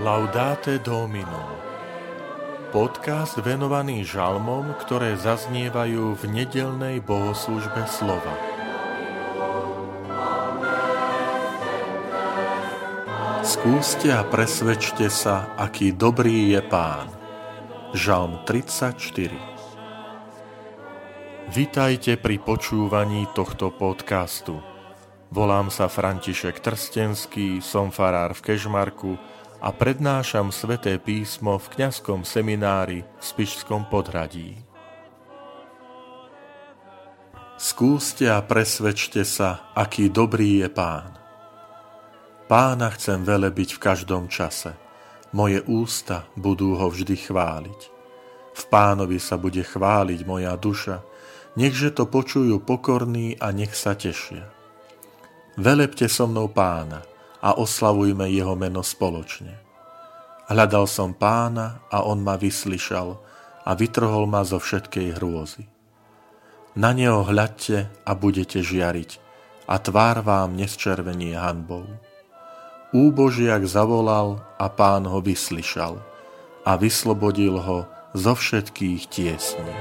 [0.00, 1.60] Laudate Domino
[2.72, 8.32] Podcast venovaný žalmom, ktoré zaznievajú v nedelnej bohoslužbe slova.
[13.44, 17.12] Skúste a presvedčte sa, aký dobrý je Pán.
[17.92, 18.96] Žalm 34
[21.52, 24.64] Vitajte pri počúvaní tohto podcastu.
[25.28, 29.20] Volám sa František Trstenský, som farár v Kežmarku,
[29.60, 34.56] a prednášam sveté písmo v kňazskom seminári v Spišskom podhradí.
[37.60, 41.12] Skúste a presvedčte sa, aký dobrý je Pán.
[42.48, 44.72] Pána chcem velebiť v každom čase.
[45.36, 47.80] Moje ústa budú ho vždy chváliť.
[48.56, 51.04] V pánovi sa bude chváliť moja duša,
[51.54, 54.50] nechže to počujú pokorní a nech sa tešia.
[55.60, 57.04] Velepte so mnou pána,
[57.40, 59.56] a oslavujme jeho meno spoločne.
[60.50, 63.16] Hľadal som pána a on ma vyslyšal
[63.64, 65.64] a vytrhol ma zo všetkej hrôzy.
[66.74, 69.18] Na neho hľadte a budete žiariť
[69.70, 71.86] a tvár vám nesčervenie hanbou.
[72.90, 76.02] Úbožiak zavolal a pán ho vyslyšal
[76.66, 79.74] a vyslobodil ho zo všetkých tiesní.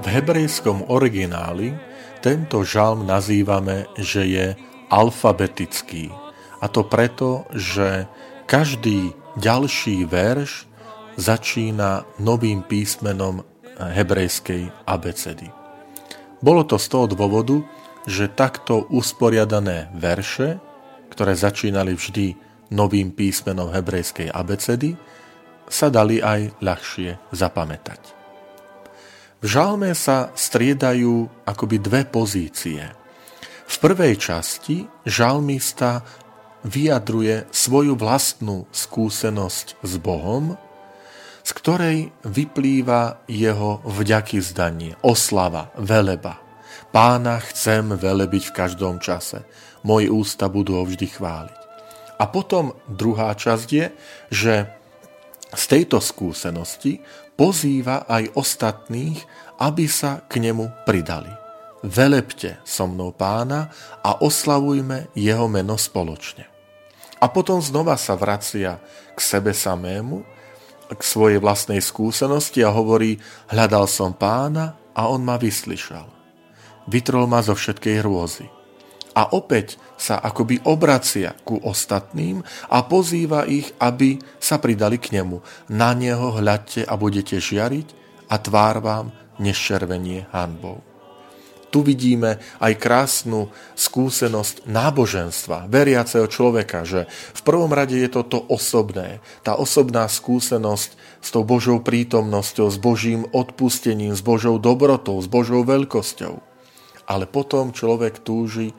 [0.00, 1.76] V hebrejskom origináli
[2.24, 4.46] tento žalm nazývame, že je
[4.88, 6.08] alfabetický.
[6.60, 8.08] A to preto, že
[8.48, 10.64] každý ďalší verš
[11.20, 13.44] začína novým písmenom
[13.76, 15.52] hebrejskej abecedy.
[16.40, 17.60] Bolo to z toho dôvodu,
[18.08, 20.56] že takto usporiadané verše,
[21.12, 22.40] ktoré začínali vždy
[22.72, 24.96] novým písmenom hebrejskej abecedy,
[25.68, 28.19] sa dali aj ľahšie zapamätať.
[29.40, 32.84] V žalme sa striedajú akoby dve pozície.
[33.64, 36.04] V prvej časti žalmista
[36.60, 40.60] vyjadruje svoju vlastnú skúsenosť s Bohom,
[41.40, 46.36] z ktorej vyplýva jeho vďaky zdanie, oslava, veleba.
[46.92, 49.48] Pána chcem velebiť v každom čase.
[49.88, 51.60] Moje ústa budú ho vždy chváliť.
[52.20, 53.86] A potom druhá časť je,
[54.28, 54.54] že
[55.50, 57.00] z tejto skúsenosti
[57.40, 59.16] pozýva aj ostatných,
[59.56, 61.32] aby sa k nemu pridali.
[61.80, 63.72] Velepte so mnou pána
[64.04, 66.44] a oslavujme jeho meno spoločne.
[67.16, 68.76] A potom znova sa vracia
[69.16, 70.20] k sebe samému,
[70.92, 73.16] k svojej vlastnej skúsenosti a hovorí,
[73.48, 76.04] hľadal som pána a on ma vyslyšal.
[76.92, 78.59] Vytrol ma zo všetkej hrôzy.
[79.20, 82.40] A opäť sa akoby obracia ku ostatným
[82.72, 85.44] a pozýva ich, aby sa pridali k nemu.
[85.68, 87.86] Na neho hľadte a budete žiariť
[88.32, 90.80] a tvár vám neščervenie hanbou.
[91.68, 97.06] Tu vidíme aj krásnu skúsenosť náboženstva, veriaceho človeka, že
[97.36, 100.90] v prvom rade je to to osobné, tá osobná skúsenosť
[101.22, 106.42] s tou Božou prítomnosťou, s Božím odpustením, s Božou dobrotou, s Božou veľkosťou.
[107.06, 108.74] Ale potom človek túži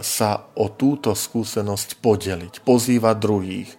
[0.00, 3.76] sa o túto skúsenosť podeliť, pozývať druhých, e,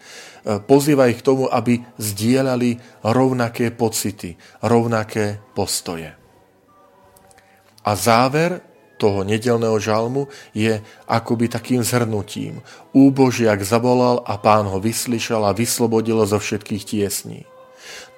[0.62, 6.14] pozýva ich k tomu, aby zdieľali rovnaké pocity, rovnaké postoje.
[7.84, 8.62] A záver
[9.02, 10.80] toho nedelného žalmu je
[11.10, 12.62] akoby takým zhrnutím.
[12.94, 17.44] Úbožiak zavolal a pán ho vyslyšal a vyslobodil zo všetkých tiesní.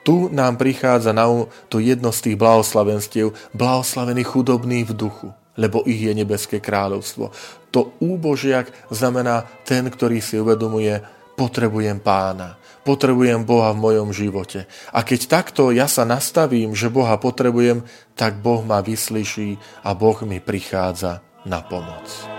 [0.05, 5.83] Tu nám prichádza na um to jedno z tých blahoslavenstiev, blahoslavený chudobný v duchu lebo
[5.88, 7.31] ich je nebeské kráľovstvo.
[7.71, 10.99] To úbožiak znamená ten, ktorý si uvedomuje,
[11.35, 12.55] potrebujem pána,
[12.88, 14.67] potrebujem Boha v mojom živote.
[14.95, 17.83] A keď takto ja sa nastavím, že Boha potrebujem,
[18.16, 22.34] tak Boh ma vyslyší a Boh mi prichádza na pomoc.